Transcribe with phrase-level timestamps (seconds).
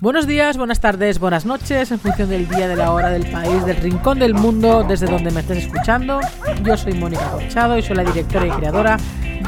[0.00, 3.66] Buenos días, buenas tardes, buenas noches, en función del día, de la hora, del país,
[3.66, 6.20] del rincón del mundo, desde donde me estés escuchando.
[6.62, 8.96] Yo soy Mónica Corchado y soy la directora y creadora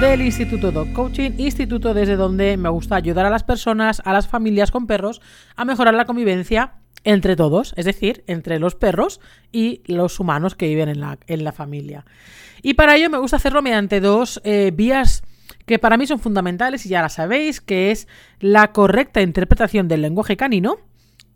[0.01, 4.27] del Instituto Dog Coaching, instituto desde donde me gusta ayudar a las personas, a las
[4.27, 5.21] familias con perros,
[5.55, 6.73] a mejorar la convivencia
[7.05, 9.21] entre todos, es decir, entre los perros
[9.53, 12.05] y los humanos que viven en la, en la familia.
[12.61, 15.23] Y para ello me gusta hacerlo mediante dos eh, vías
[15.71, 18.09] que para mí son fundamentales y ya la sabéis, que es
[18.41, 20.79] la correcta interpretación del lenguaje canino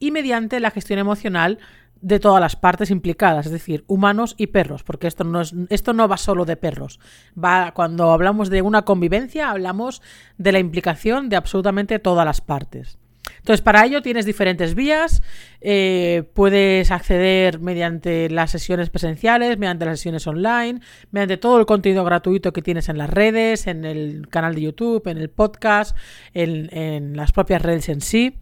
[0.00, 1.60] y mediante la gestión emocional
[2.00, 5.92] de todas las partes implicadas, es decir, humanos y perros, porque esto no, es, esto
[5.92, 6.98] no va solo de perros.
[7.38, 10.02] Va, cuando hablamos de una convivencia, hablamos
[10.36, 12.98] de la implicación de absolutamente todas las partes.
[13.44, 15.22] Entonces, para ello tienes diferentes vías.
[15.60, 20.80] Eh, puedes acceder mediante las sesiones presenciales, mediante las sesiones online,
[21.10, 25.06] mediante todo el contenido gratuito que tienes en las redes, en el canal de YouTube,
[25.08, 25.94] en el podcast,
[26.32, 28.38] en, en las propias redes en sí,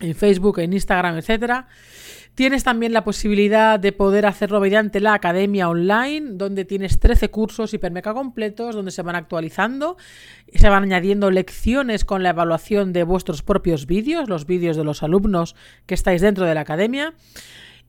[0.00, 1.68] en Facebook, en Instagram, etcétera.
[2.34, 7.74] Tienes también la posibilidad de poder hacerlo mediante la academia online, donde tienes 13 cursos
[7.74, 9.96] hipermeca completos, donde se van actualizando,
[10.54, 15.02] se van añadiendo lecciones con la evaluación de vuestros propios vídeos, los vídeos de los
[15.02, 15.54] alumnos
[15.86, 17.14] que estáis dentro de la academia.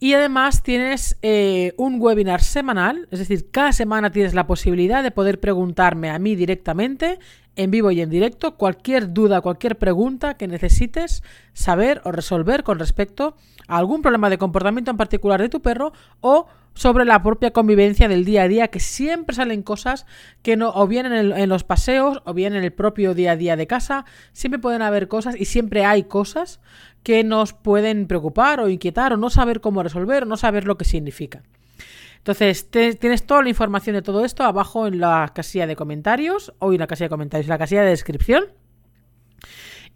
[0.04, 5.12] Y además tienes eh, un webinar semanal, es decir, cada semana tienes la posibilidad de
[5.12, 7.20] poder preguntarme a mí directamente,
[7.56, 12.80] en vivo y en directo, cualquier duda, cualquier pregunta que necesites saber o resolver con
[12.80, 13.36] respecto
[13.68, 15.92] a algún problema de comportamiento en particular de tu perro
[16.22, 20.06] o sobre la propia convivencia del día a día, que siempre salen cosas
[20.42, 23.58] que no, o bien en, los paseos, o bien en el propio día a día
[23.58, 26.62] de casa, siempre pueden haber cosas y siempre hay cosas
[27.04, 30.78] que nos pueden preocupar o inquietar o no saber cómo resolver o no saber lo
[30.78, 31.44] que significa.
[32.22, 36.72] Entonces, tienes toda la información de todo esto abajo en la casilla de comentarios, o
[36.72, 38.46] en la casilla de comentarios, en la casilla de descripción.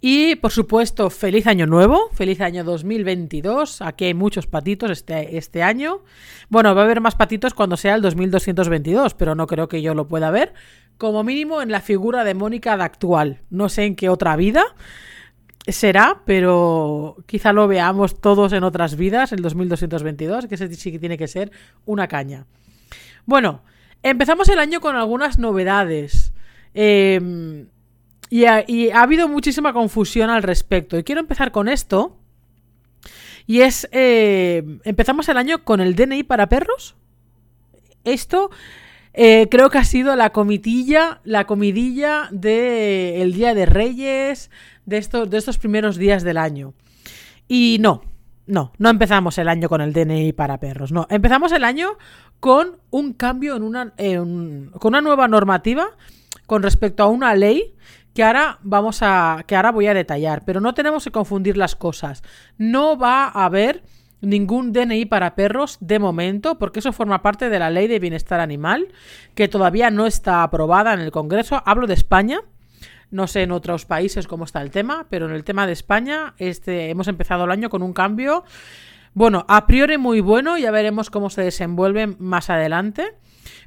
[0.02, 3.84] Y por supuesto, feliz año nuevo, feliz año 2022.
[3.84, 6.02] Aquí hay muchos patitos este, este año.
[6.50, 9.94] Bueno, va a haber más patitos cuando sea el 2222, pero no creo que yo
[9.94, 10.54] lo pueda ver.
[10.98, 13.42] Como mínimo en la figura de Mónica de actual.
[13.52, 14.64] No sé en qué otra vida
[15.68, 21.18] será, pero quizá lo veamos todos en otras vidas, el 2222, que sí que tiene
[21.18, 21.52] que ser
[21.86, 22.46] una caña.
[23.26, 23.64] Bueno,
[24.04, 26.34] empezamos el año con algunas novedades.
[28.30, 30.98] Y ha, y ha, habido muchísima confusión al respecto.
[30.98, 32.18] Y quiero empezar con esto.
[33.48, 33.88] Y es.
[33.92, 36.96] Eh, empezamos el año con el DNI para perros.
[38.04, 38.52] Esto.
[39.18, 44.52] Eh, creo que ha sido la comitilla, la comidilla del el Día de Reyes,
[44.86, 46.74] de estos, de estos primeros días del año.
[47.48, 48.02] Y no,
[48.46, 51.08] no, no empezamos el año con el DNI para perros, no.
[51.10, 51.98] Empezamos el año
[52.42, 55.88] con un cambio en una, con una nueva normativa
[56.46, 57.74] con respecto a una ley
[58.14, 61.76] que ahora vamos a que ahora voy a detallar, pero no tenemos que confundir las
[61.76, 62.22] cosas.
[62.58, 63.84] No va a haber
[64.22, 68.40] ningún DNI para perros de momento, porque eso forma parte de la Ley de Bienestar
[68.40, 68.88] Animal,
[69.36, 71.62] que todavía no está aprobada en el Congreso.
[71.66, 72.40] Hablo de España.
[73.12, 76.34] No sé en otros países cómo está el tema, pero en el tema de España
[76.38, 78.44] este, hemos empezado el año con un cambio,
[79.14, 83.14] bueno, a priori muy bueno, ya veremos cómo se desenvuelve más adelante.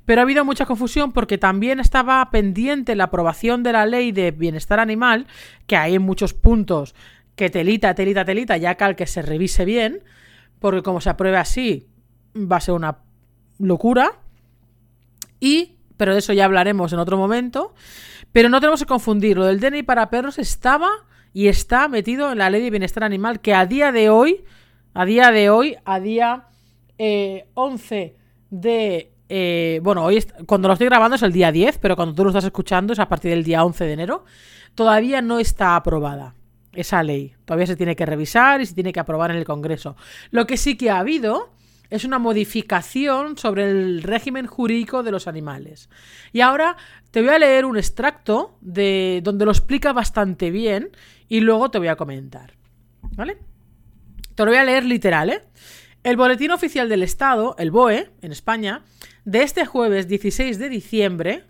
[0.04, 4.30] Pero ha habido mucha confusión porque también estaba pendiente la aprobación de la ley de
[4.30, 5.26] bienestar animal,
[5.66, 6.94] que hay en muchos puntos
[7.34, 10.02] que telita, telita, telita, ya cal que se revise bien,
[10.58, 11.88] porque como se apruebe así,
[12.34, 12.98] va a ser una
[13.58, 14.20] locura.
[15.40, 17.74] Y, pero de eso ya hablaremos en otro momento.
[18.32, 20.88] Pero no tenemos que confundir, lo del DNI para perros estaba
[21.32, 24.44] y está metido en la ley de bienestar animal, que a día de hoy,
[24.94, 26.46] a día de hoy, a día
[26.98, 28.16] eh, 11
[28.50, 32.24] de eh, bueno, hoy cuando lo estoy grabando es el día 10, pero cuando tú
[32.24, 34.24] lo estás escuchando es a partir del día 11 de enero.
[34.74, 36.34] Todavía no está aprobada
[36.72, 37.34] esa ley.
[37.44, 39.96] Todavía se tiene que revisar y se tiene que aprobar en el Congreso.
[40.30, 41.50] Lo que sí que ha habido
[41.90, 45.88] es una modificación sobre el régimen jurídico de los animales.
[46.32, 46.76] Y ahora
[47.10, 50.90] te voy a leer un extracto de donde lo explica bastante bien
[51.28, 52.54] y luego te voy a comentar.
[53.12, 53.38] ¿Vale?
[54.34, 55.42] Te lo voy a leer literal, ¿eh?
[56.04, 58.82] El Boletín Oficial del Estado, el BOE, en España,
[59.24, 61.44] de este jueves 16 de diciembre,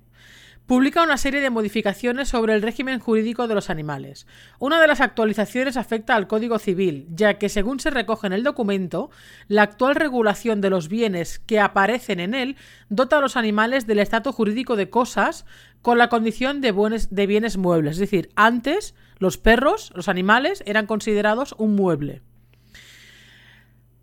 [0.68, 4.26] publica una serie de modificaciones sobre el régimen jurídico de los animales.
[4.58, 8.44] Una de las actualizaciones afecta al Código Civil, ya que según se recoge en el
[8.44, 9.10] documento,
[9.48, 12.56] la actual regulación de los bienes que aparecen en él
[12.90, 15.46] dota a los animales del estatus jurídico de cosas
[15.80, 17.92] con la condición de, de bienes muebles.
[17.92, 22.20] Es decir, antes los perros, los animales, eran considerados un mueble.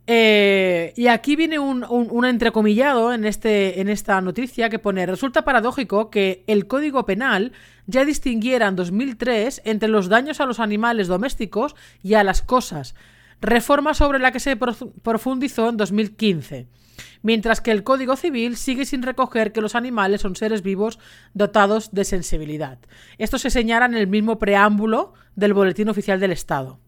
[0.07, 6.11] Eh, y aquí viene un, entrecomillado en, este, en esta noticia que pone, resulta paradójico
[6.11, 7.53] que el Código Penal
[7.87, 12.93] ya distinguiera en 2003 entre los daños a los animales domésticos y a las cosas,
[13.41, 16.67] reforma sobre la que se profundizó en 2015
[17.21, 20.99] mientras que el Código Civil sigue sin recoger que los animales son seres vivos
[21.33, 22.77] dotados de sensibilidad.
[23.17, 26.79] Esto se señala en el mismo preámbulo del Boletín Oficial del Estado.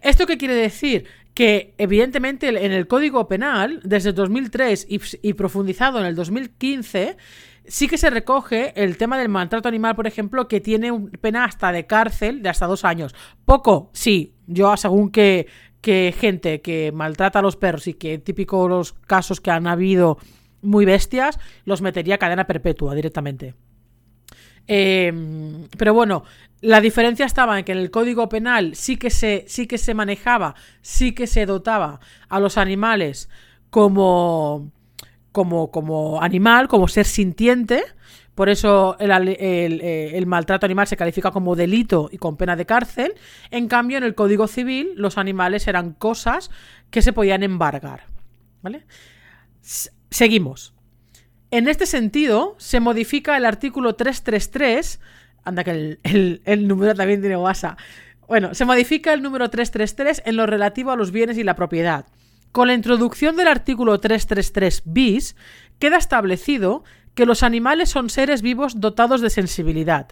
[0.00, 1.06] ¿Esto qué quiere decir?
[1.36, 7.18] Que evidentemente en el Código Penal, desde 2003 y, profundizado en el 2015,
[7.66, 10.90] sí que se recoge el tema del maltrato animal, por ejemplo, que tiene
[11.20, 13.14] pena hasta de cárcel de hasta dos años.
[13.44, 14.32] Poco, sí.
[14.46, 15.46] Yo, según que,
[15.82, 20.16] que gente que maltrata a los perros y que típico los casos que han habido
[20.62, 23.54] muy bestias, los metería a cadena perpetua directamente.
[24.66, 26.24] Em, pero bueno,
[26.60, 29.94] la diferencia estaba en que en el Código Penal sí que se, sí que se
[29.94, 33.28] manejaba, sí que se dotaba a los animales
[33.70, 34.72] como,
[35.32, 37.84] como, como animal, como ser sintiente,
[38.36, 43.14] por eso eh, el, maltrato animal se califica como delito y con pena de cárcel.
[43.50, 46.50] En cambio, en el Código Civil, los animales eran cosas
[46.90, 48.04] que se podían embargar.
[48.60, 48.84] ¿Vale?
[50.10, 50.75] seguimos.
[51.56, 55.00] En este sentido, se modifica el artículo 333.
[55.42, 57.78] Anda, que el, número también tiene guasa.
[58.28, 62.04] Bueno, se modifica el número 333 en lo relativo a los bienes y la propiedad.
[62.52, 65.34] Con la introducción del artículo 333 bis,
[65.78, 70.08] queda establecido que los animales son seres vivos dotados de sensibilidad.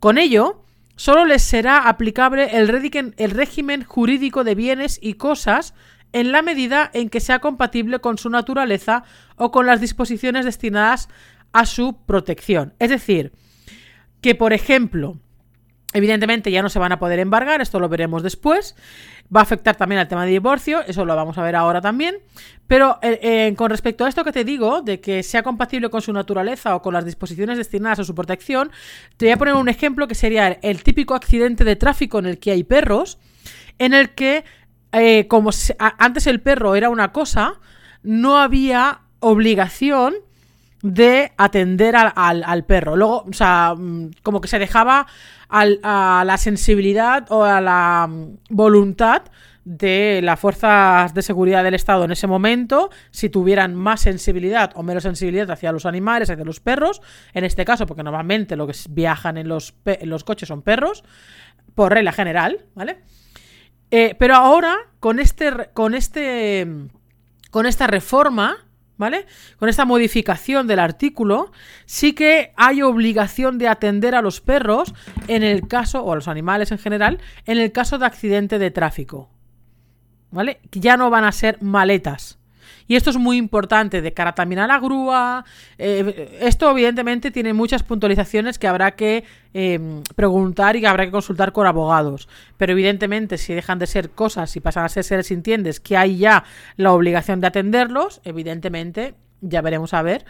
[0.00, 0.64] Con ello,
[0.96, 5.74] solo les será aplicable el, régimen jurídico de bienes y cosas
[6.12, 9.04] en la medida en que sea compatible con su naturaleza
[9.36, 11.08] o con las disposiciones destinadas
[11.52, 12.74] a su protección.
[12.78, 13.32] Es decir,
[14.20, 15.16] que por ejemplo,
[15.92, 18.74] evidentemente ya no se van a poder embargar, esto lo veremos después,
[19.34, 22.16] Va a afectar también al tema de divorcio, eso lo vamos a ver ahora también.
[22.66, 26.00] Pero eh, eh, con respecto a esto que te digo, de que sea compatible con
[26.00, 28.70] su naturaleza o con las disposiciones destinadas a su protección,
[29.18, 32.38] te voy a poner un ejemplo que sería el típico accidente de tráfico en el
[32.38, 33.18] que hay perros,
[33.78, 34.44] en el que,
[34.92, 35.50] eh, como
[35.98, 37.54] antes el perro era una cosa,
[38.02, 40.14] no había obligación
[40.82, 42.96] de atender al, perro.
[42.96, 45.06] Luego, o sea, mm, como que se dejaba
[45.48, 49.22] a la sensibilidad o a la mm, voluntad
[49.64, 54.82] de las fuerzas de seguridad del Estado en ese momento, si tuvieran más sensibilidad o
[54.82, 57.02] menos sensibilidad hacia los animales, hacia los perros,
[57.34, 59.74] en este caso, porque normalmente lo que viajan en los,
[60.04, 61.04] los coches son perros,
[61.74, 63.00] por regla general, ¿vale?
[63.90, 66.66] Eh, pero ahora, con este, con este,
[67.50, 68.68] con esta reforma,
[68.98, 69.26] ¿vale?
[69.58, 71.52] Con esta modificación del artículo,
[71.86, 74.94] sí que hay obligación de atender a los perros
[75.28, 78.70] en el caso, o a los animales en general, en el caso de accidente de
[78.70, 79.30] tráfico.
[80.30, 80.60] ¿Vale?
[80.72, 82.38] Ya no van a ser maletas.
[82.88, 85.44] Y esto es muy importante de cara también a la grúa.
[85.76, 91.12] Eh, esto evidentemente tiene muchas puntualizaciones que habrá que em, preguntar y que habrá que
[91.12, 92.28] consultar con abogados.
[92.56, 96.16] Pero evidentemente si dejan de ser cosas y pasan a ser seres sintientes que hay
[96.16, 96.44] ya
[96.76, 100.24] la obligación de atenderlos, evidentemente ya veremos a ver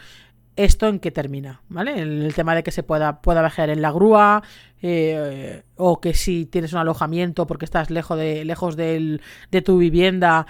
[0.57, 2.01] esto en qué termina, ¿vale?
[2.01, 4.43] El, tema de que se pueda, pueda viajar en la grúa
[4.83, 9.21] eh, o que si tienes un alojamiento porque estás lejos de, lejos de
[9.65, 10.47] tu vivienda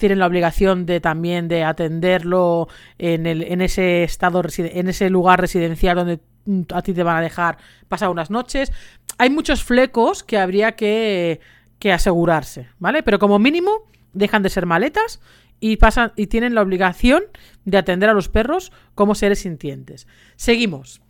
[0.00, 2.66] tienen la obligación de también de atenderlo
[2.98, 7.18] en, el, en ese estado en ese lugar residencial donde mm, a ti te van
[7.18, 8.72] a dejar pasar unas noches.
[9.18, 11.40] Hay muchos flecos que habría que,
[11.78, 13.04] que asegurarse, ¿vale?
[13.04, 15.20] Pero como mínimo dejan de ser maletas
[15.60, 17.22] y pasan y tienen la obligación
[17.64, 20.08] de atender a los perros como seres sintientes.
[20.34, 21.02] Seguimos.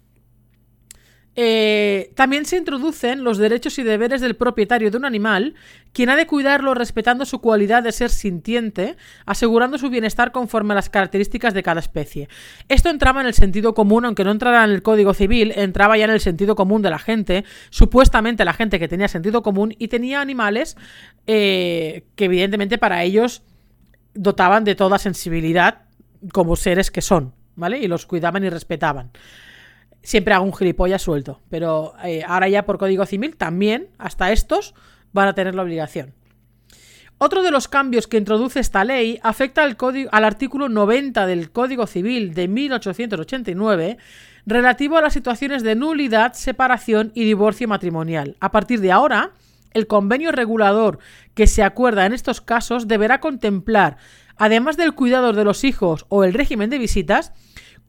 [1.42, 5.54] Eh, también se introducen los derechos y deberes del propietario de un animal,
[5.94, 10.74] quien ha de cuidarlo respetando su cualidad de ser sintiente, asegurando su bienestar conforme a
[10.74, 12.28] las características de cada especie.
[12.68, 16.04] Esto entraba en el sentido común, aunque no entrara en el Código Civil, entraba ya
[16.04, 19.88] en el sentido común de la gente, supuestamente la gente que tenía sentido común y
[19.88, 20.76] tenía animales
[21.26, 23.44] eh, que evidentemente para ellos
[24.12, 25.84] dotaban de toda sensibilidad
[26.34, 27.78] como seres que son, ¿vale?
[27.78, 29.10] Y los cuidaban y respetaban
[30.02, 31.40] siempre hago un gilipollas suelto.
[31.48, 34.74] Pero eh, ahora ya por Código Civil también, hasta estos,
[35.12, 36.14] van a tener la obligación.
[37.18, 39.76] Otro de los cambios que introduce esta ley afecta al,
[40.10, 43.98] al artículo 90 del Código Civil de 1889
[44.46, 48.36] relativo a las situaciones de nulidad, separación y divorcio matrimonial.
[48.40, 49.32] A partir de ahora,
[49.72, 50.98] el convenio regulador
[51.34, 53.96] que se acuerda en estos casos deberá contemplar,
[54.36, 57.32] además del cuidado de los hijos o el régimen de visitas,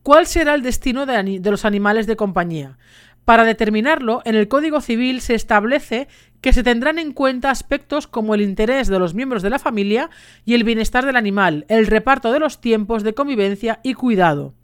[0.04, 2.78] ¿Cuál será el destino de, los animales de compañía?
[3.24, 6.08] Para determinarlo, en el Código Civil se establece
[6.42, 10.10] que se tendrán en cuenta aspectos como el interés de los miembros de la familia
[10.44, 14.56] y el bienestar del animal, el reparto de los tiempos de convivencia y cuidado.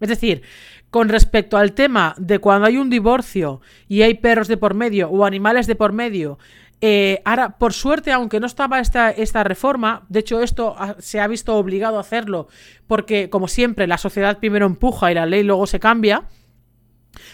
[0.00, 0.42] Es decir,
[0.90, 5.08] con respecto al tema de cuando hay un divorcio y hay perros de por medio
[5.08, 6.38] o animales de por medio,
[6.86, 11.56] eh, ahora, por suerte, aunque no estaba esta, reforma, de hecho esto se ha visto
[11.56, 12.48] obligado a hacerlo
[12.86, 16.24] porque, como siempre, la sociedad primero empuja y la ley luego se cambia,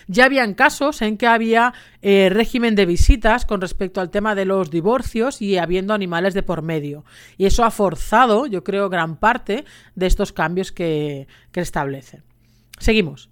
[0.06, 4.44] ya habían casos en que había eh, régimen de visitas con respecto al tema de
[4.44, 7.04] los divorcios y habiendo animales de por medio.
[7.36, 9.64] Y eso ha forzado, yo creo, gran parte
[9.96, 12.22] de estos cambios que, que establecen.
[12.78, 13.30] Seguimos.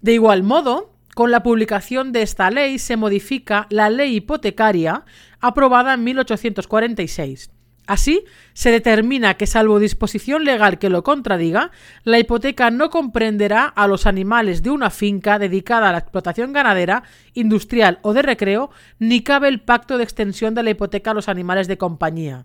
[0.00, 5.06] De igual modo, con la publicación de esta ley se modifica la ley hipotecaria
[5.40, 7.50] aprobada en 1846
[7.86, 11.70] Así, se determina que, salvo disposición legal que lo contradiga,
[12.02, 17.04] la hipoteca no comprenderá a los animales de una finca dedicada a la explotación ganadera,
[17.34, 21.28] industrial o de recreo, ni cabe el pacto de extensión de la hipoteca a los
[21.28, 22.44] animales de compañía.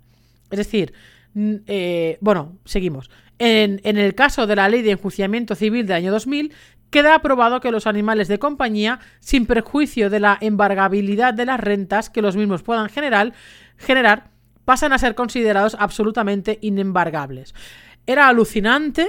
[0.52, 0.94] Es decir,
[1.36, 3.10] eh, bueno, seguimos.
[3.40, 6.54] En, en, el caso de la ley de enjuiciamiento civil del año 2000,
[6.92, 12.12] queda aprobado que los animales de compañía, sin perjuicio de la embargabilidad de las rentas
[12.12, 13.34] que los mismos puedan generar,
[14.66, 17.56] pasan a ser considerados absolutamente inembargables.
[18.06, 19.08] Era alucinante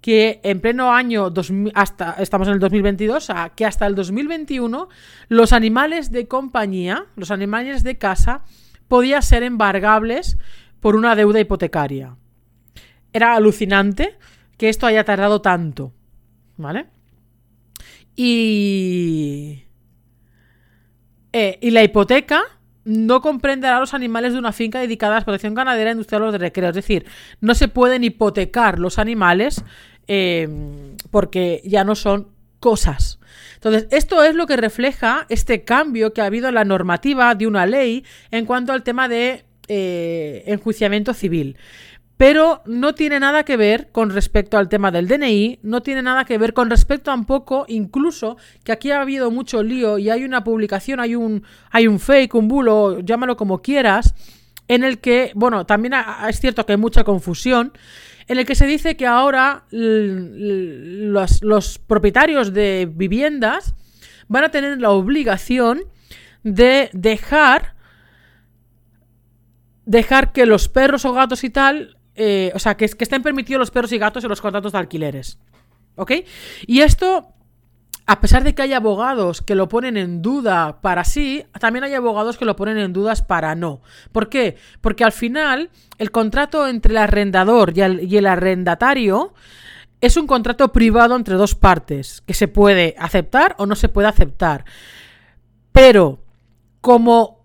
[0.00, 1.32] que en pleno año
[1.74, 4.88] hasta estamos en el 2022, que hasta el 2021
[5.28, 8.42] los animales de compañía, los animales de casa
[8.86, 10.36] podían ser embargables
[10.80, 12.16] por una deuda hipotecaria.
[13.14, 14.18] Era alucinante
[14.58, 15.92] que esto haya tardado tanto,
[16.58, 16.86] ¿vale?
[18.16, 19.64] Y
[21.36, 22.44] eh, y la hipoteca
[22.84, 26.38] no comprenderá los animales de una finca dedicada a la explotación ganadera, industrial o de
[26.38, 26.68] recreo.
[26.68, 27.06] Es decir,
[27.40, 29.64] no se pueden hipotecar los animales
[30.06, 30.48] eh,
[31.10, 32.28] porque ya no son
[32.60, 33.18] cosas.
[33.54, 37.48] Entonces, esto es lo que refleja este cambio que ha habido en la normativa de
[37.48, 41.56] una ley en cuanto al tema de eh, enjuiciamiento civil
[42.16, 46.24] pero no tiene nada que ver con respecto al tema del DNI, no tiene nada
[46.24, 50.44] que ver con respecto tampoco, incluso, que aquí ha habido mucho lío y hay una
[50.44, 54.14] publicación, hay un, hay un fake, un bulo, llámalo como quieras,
[54.68, 55.94] en el que, bueno, también
[56.28, 57.72] es cierto que hay mucha confusión,
[58.28, 63.74] en el que se dice que ahora los, los propietarios de viviendas
[64.28, 65.82] van a tener la obligación
[66.42, 67.74] de dejar
[69.86, 73.60] dejar que los perros o gatos y tal eh, o sea, que, que estén permitidos
[73.60, 75.38] los perros y gatos en los contratos de alquileres.
[75.96, 76.12] ¿Ok?
[76.66, 77.34] Y esto
[78.06, 81.94] a pesar de que hay abogados que lo ponen en duda para sí, también hay
[81.94, 83.80] abogados que lo ponen en dudas para no.
[84.12, 84.56] ¿Por qué?
[84.80, 89.32] Porque al final el contrato entre el arrendador y el, y el, arrendatario
[90.02, 94.08] es un contrato privado entre dos partes, que se puede aceptar o no se puede
[94.08, 94.66] aceptar.
[95.72, 96.18] Pero
[96.82, 97.43] como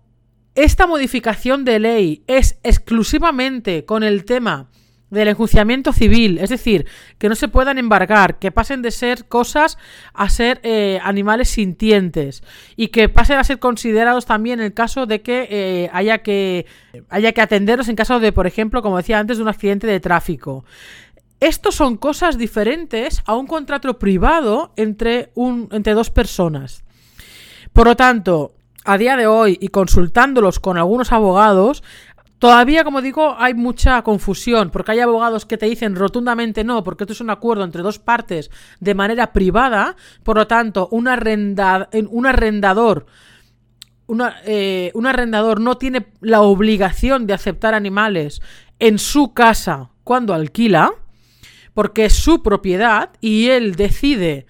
[0.54, 4.68] esta modificación de ley es exclusivamente con el tema
[5.10, 6.86] del enjuiciamiento civil, es decir,
[7.18, 9.76] que no se puedan embargar, que pasen de ser cosas
[10.14, 12.42] a ser eh, animales sintientes
[12.76, 16.66] y que pasen a ser considerados también en el caso de que eh, haya que
[17.08, 20.00] haya que atenderlos en caso de, por ejemplo, como decía antes, de un accidente de
[20.00, 20.64] tráfico.
[21.40, 26.84] Estos son cosas diferentes a un contrato privado entre, un, entre dos personas.
[27.72, 28.52] Por lo tanto,
[28.84, 31.82] a día de hoy y consultándolos con algunos abogados,
[32.40, 37.04] Todavía, como digo, hay mucha confusión, porque hay abogados que te dicen rotundamente no, porque
[37.04, 42.26] esto es un acuerdo entre dos partes de manera privada, por lo tanto, un, un
[42.26, 43.06] arrendador.
[44.46, 48.40] Eh, un arrendador no tiene la obligación de aceptar animales
[48.78, 50.92] en su casa cuando alquila,
[51.74, 54.46] porque es su propiedad y él decide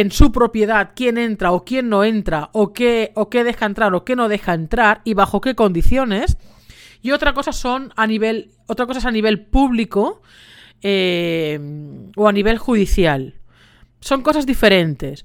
[0.00, 3.94] en su propiedad quién entra o quién no entra, o qué, o qué deja entrar
[3.94, 6.36] o qué no deja entrar y bajo qué condiciones.
[7.00, 8.50] Y otra cosa son a nivel.
[8.66, 10.20] Otra cosa es a nivel público
[10.82, 11.58] eh,
[12.14, 13.36] o a nivel judicial.
[14.00, 15.24] Son cosas diferentes.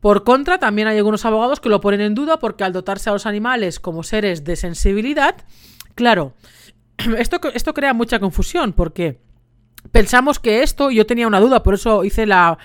[0.00, 3.12] Por contra, también hay algunos abogados que lo ponen en duda porque al dotarse a
[3.12, 5.36] los animales como seres de sensibilidad,
[5.94, 6.32] claro,
[7.18, 9.20] esto, esto crea mucha confusión porque
[9.92, 12.58] Pensamos que esto, yo tenía una duda, por eso hice la,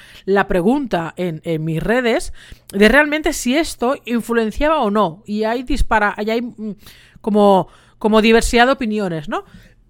[0.48, 2.34] pregunta en, mis redes,
[2.72, 5.24] de realmente si esto influenciaba o no.
[5.26, 6.76] Y hay dispara, hay mm,
[7.22, 7.68] como,
[7.98, 9.44] como diversidad de opiniones, ¿no?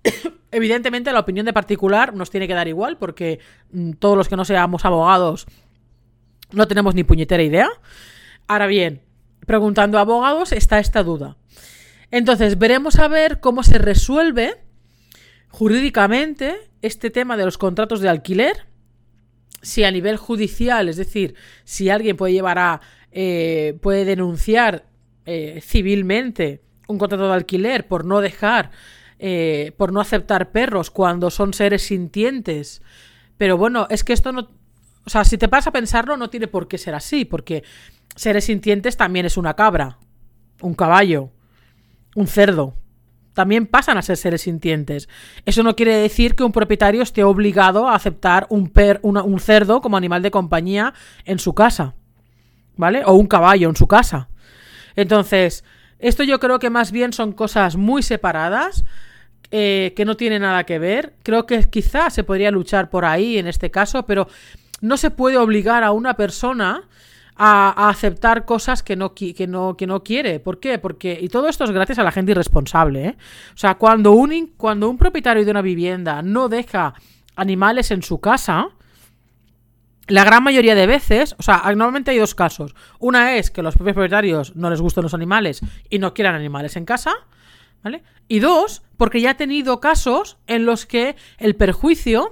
[0.51, 3.39] Evidentemente la opinión de particular nos tiene que dar igual, porque
[3.71, 5.45] mm, todos los que no seamos abogados
[6.51, 7.69] no tenemos ni puñetera idea.
[8.47, 9.01] Ahora bien,
[9.45, 11.37] preguntando a abogados está esta duda.
[12.11, 14.64] Entonces, veremos a ver cómo se resuelve
[15.55, 18.65] jurídicamente este tema de los contratos de alquiler,
[19.61, 24.85] si a nivel judicial, es decir, si alguien puede llevar a, eh, puede denunciar
[25.25, 28.71] eh, civilmente un contrato de alquiler por no dejar,
[29.17, 32.81] eh, por no aceptar perros cuando son seres sintientes.
[33.37, 34.49] Pero bueno, es que esto no...
[35.05, 37.63] O sea, si te pasa a pensarlo, no tiene por qué ser así, porque
[38.13, 39.99] seres sintientes también es una cabra,
[40.59, 41.29] un caballo,
[42.13, 42.75] un cerdo.
[43.35, 45.07] También pasan a ser seres sintientes.
[45.45, 49.81] Eso no quiere decir que un propietario esté obligado a aceptar un, per, un cerdo
[49.81, 50.93] como animal de compañía
[51.25, 51.93] en su casa.
[52.77, 53.03] ¿Vale?
[53.05, 54.29] O un caballo en su casa.
[54.95, 55.65] Entonces,
[55.99, 58.85] esto yo creo que más bien son cosas muy separadas.
[59.51, 61.13] Eh, que no tienen nada que ver.
[61.21, 64.27] Creo que quizás se podría luchar por ahí en este caso, pero
[64.81, 66.83] no se puede obligar a una persona
[67.35, 70.39] a, aceptar cosas que no, que, no, que no quiere.
[70.39, 70.79] ¿Por qué?
[70.79, 73.17] Porque, y todo esto es gracias a la gente irresponsable, ¿eh?
[73.53, 76.93] O sea, cuando un, cuando un propietario de una vivienda no deja
[77.35, 78.69] animales en su casa,
[80.07, 82.75] la gran mayoría de veces, o sea, normalmente hay dos casos.
[82.99, 86.75] Una es que los propios propietarios no les gustan los animales y no quieran animales
[86.75, 87.13] en casa,
[87.83, 88.03] ¿vale?
[88.27, 92.31] Y dos, porque ya ha tenido casos en los que el perjuicio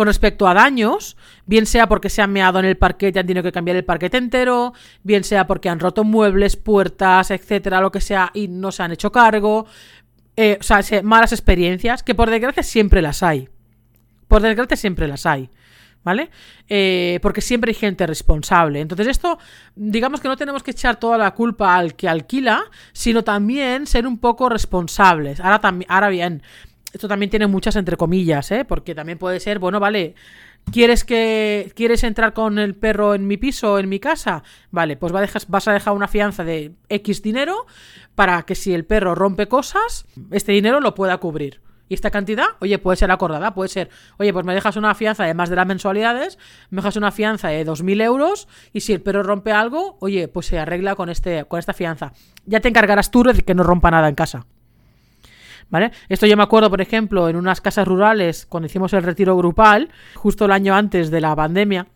[0.00, 1.14] con respecto a daños,
[1.44, 3.84] bien sea porque se han meado en el parquete y han tenido que cambiar el
[3.84, 8.72] parquete entero, bien sea porque han roto muebles, puertas, etcétera, lo que sea, y no
[8.72, 9.66] se han hecho cargo.
[10.36, 13.50] Eh, o sea, malas experiencias, que por desgracia siempre las hay.
[14.26, 15.50] Por desgracia siempre las hay.
[16.02, 16.30] ¿Vale?
[16.66, 18.80] Eh, porque siempre hay gente responsable.
[18.80, 19.38] Entonces esto,
[19.76, 22.62] digamos que no tenemos que echar toda la culpa al que alquila,
[22.94, 25.40] sino también ser un poco responsables.
[25.40, 26.42] Ahora, ahora bien,
[26.92, 28.64] esto también tiene muchas entre comillas, ¿eh?
[28.64, 30.14] Porque también puede ser, bueno, vale,
[30.72, 34.42] ¿quieres que quieres entrar con el perro en mi piso, en mi casa?
[34.70, 37.66] Vale, pues vas a dejar una fianza de X dinero
[38.14, 41.60] para que si el perro rompe cosas, este dinero lo pueda cubrir.
[41.90, 45.24] Y esta cantidad, oye, puede ser acordada, puede ser, oye, pues me dejas una fianza
[45.24, 46.38] de más de las mensualidades,
[46.70, 50.46] me dejas una fianza de 2.000 euros y si el perro rompe algo, oye, pues
[50.46, 52.12] se arregla con, este, con esta fianza.
[52.46, 54.46] Ya te encargarás tú de que no rompa nada en casa.
[55.70, 55.92] ¿Vale?
[56.08, 59.88] Esto yo me acuerdo, por ejemplo, en unas casas rurales, cuando hicimos el retiro grupal,
[60.14, 61.86] justo el año antes de la pandemia,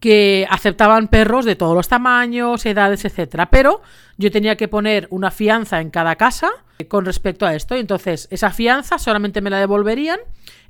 [0.00, 3.48] que aceptaban perros de todos los tamaños, edades, etcétera.
[3.50, 3.82] Pero
[4.18, 6.50] yo tenía que poner una fianza en cada casa
[6.88, 7.76] con respecto a esto.
[7.76, 10.18] Y entonces, esa fianza solamente me la devolverían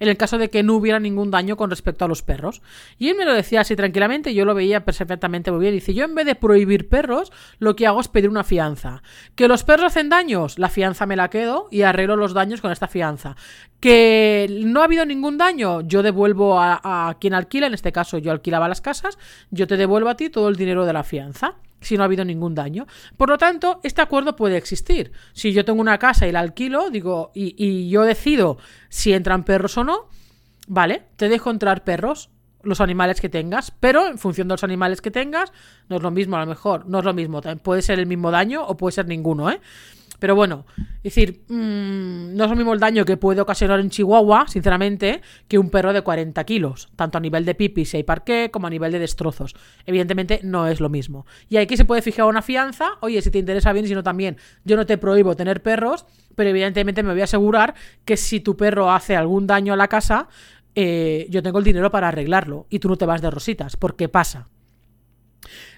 [0.02, 2.60] en el caso de que no hubiera ningún daño con respecto a los perros.
[2.98, 5.74] Y él me lo decía así tranquilamente, yo lo veía perfectamente muy bien.
[5.74, 9.04] Dice, yo en vez de prohibir perros, lo que hago es pedir una fianza.
[9.36, 10.58] ¿Que los perros hacen daños?
[10.58, 13.36] La fianza me la quedo y arreglo los daños con esta fianza.
[13.78, 15.82] ¿Que no ha habido ningún daño?
[15.82, 19.18] Yo devuelvo a, a quien alquila, en este caso yo alquilaba las casas,
[19.52, 22.24] yo te devuelvo a ti todo el dinero de la fianza si no ha habido
[22.24, 22.86] ningún daño.
[23.16, 25.12] Por lo tanto, este acuerdo puede existir.
[25.32, 29.76] Si yo tengo una casa y la alquilo, digo, y, yo decido si entran perros
[29.76, 30.08] o no,
[30.66, 32.30] vale, te dejo entrar perros,
[32.62, 35.52] los animales que tengas, pero en función de los animales que tengas,
[35.88, 38.30] no es lo mismo, a lo mejor, no es lo mismo, puede ser el mismo
[38.30, 39.60] daño o puede ser ninguno, ¿eh?
[40.22, 43.90] Pero bueno, es decir, mm, no es lo mismo el daño que puede ocasionar en
[43.90, 48.04] Chihuahua, sinceramente, que un perro de 40 kilos, tanto a nivel de pipi si hay
[48.04, 49.56] parqué como a nivel de destrozos.
[49.84, 51.26] Evidentemente no es lo mismo.
[51.48, 54.36] Y aquí se puede fijar una fianza, oye, si te interesa bien, si no también,
[54.64, 56.06] yo no te prohíbo tener perros,
[56.36, 59.88] pero evidentemente me voy a asegurar que si tu perro hace algún daño a la
[59.88, 60.28] casa,
[60.76, 64.08] eh, yo tengo el dinero para arreglarlo y tú no te vas de rositas, porque
[64.08, 64.48] pasa.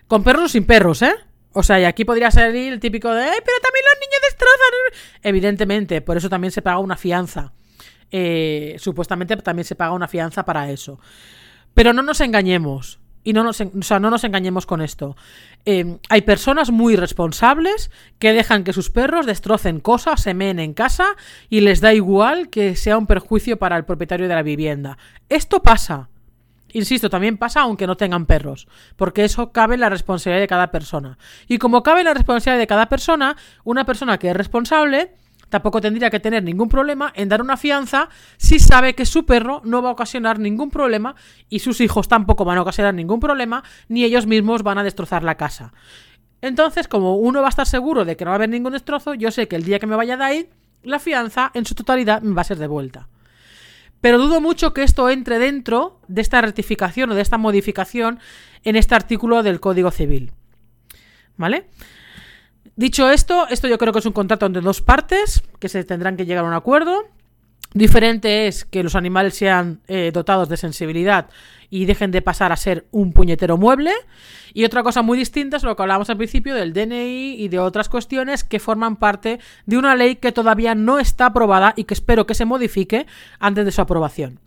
[0.07, 1.15] Con perros o sin perros, ¿eh?
[1.55, 5.21] O sea, y aquí podría salir el típico de, pero también los niños destrozan!
[5.23, 7.53] Evidentemente, por eso también se paga una fianza.
[8.11, 10.99] Eh, supuestamente también se paga una fianza para eso.
[11.73, 12.99] Pero no nos engañemos.
[13.23, 15.17] Y no nos, o sea, no nos engañemos con esto.
[15.65, 20.75] Em, hay personas muy responsables que dejan que sus perros destrocen cosas, se meen en
[20.75, 21.17] casa
[21.49, 24.99] y les da igual que sea un perjuicio para el propietario de la vivienda.
[25.31, 26.11] Esto pasa.
[26.75, 30.73] Insisto, también pasa aunque no tengan perros, porque eso cabe en la responsabilidad de cada
[30.73, 31.19] persona.
[31.47, 35.15] Y como cabe en la responsabilidad de cada persona, una persona que es responsable
[35.51, 38.09] tampoco tendría que tener ningún problema en dar una fianza
[38.39, 41.15] si sabe que su perro no va a ocasionar ningún problema
[41.49, 45.23] y sus hijos tampoco van a ocasionar ningún problema, ni ellos mismos van a destrozar
[45.23, 45.73] la casa.
[46.41, 49.15] Entonces, como uno va a estar seguro de que no va a haber ningún destrozo,
[49.15, 50.51] yo sé que el día que me vaya de ahí,
[50.83, 53.07] la fianza en su totalidad va a ser devuelta.
[54.05, 58.19] Pero dudo mucho que esto entre dentro de esta rectificación o de esta modificación
[58.63, 60.31] en este artículo del Código Civil.
[61.39, 61.71] ¿Vale?
[62.77, 66.19] Dicho esto, esto yo creo que es un contrato entre dos partes que se tendrán
[66.19, 67.09] que llegar a un acuerdo.
[67.75, 71.29] Diferente es que los animales sean eh, dotados de sensibilidad
[71.71, 73.91] y dejen de pasar a ser un puñetero mueble.
[74.53, 77.59] Y otra cosa muy distinta es lo que hablábamos al principio del DNI y de
[77.59, 81.95] otras cuestiones que forman parte de una ley que todavía no está aprobada y que
[81.95, 83.09] espero que se modifique
[83.41, 84.39] antes de su aprobación.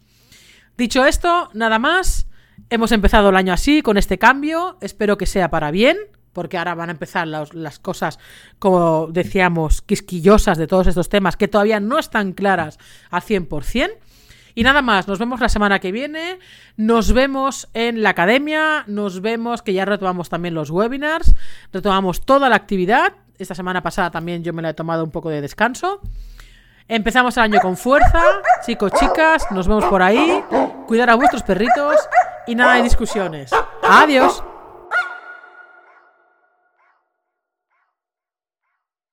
[0.78, 2.28] Dicho esto, nada más.
[2.70, 4.78] Hemos empezado el año así, con este cambio.
[4.80, 5.98] Espero que sea para bien,
[6.38, 8.20] porque ahora van a empezar las, cosas,
[8.60, 12.78] como decíamos, quisquillosas de todos estos temas que todavía no están claras
[13.10, 13.90] al 100%.
[14.54, 16.38] Y nada más, nos vemos la semana que viene,
[16.76, 21.34] nos vemos en la academia, nos vemos que ya retomamos también los webinars,
[21.74, 23.14] retomamos toda la actividad.
[23.40, 26.02] Esta semana pasada también yo me la he tomado un poco de descanso.
[26.88, 28.22] Empezamos el año con fuerza,
[28.64, 30.44] chicos, chicas, nos vemos por ahí.
[30.86, 31.96] Cuidar a vuestros perritos
[32.46, 33.50] y nada de discusiones.
[33.82, 34.44] Adiós.